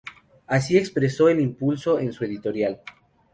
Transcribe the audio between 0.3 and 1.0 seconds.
Así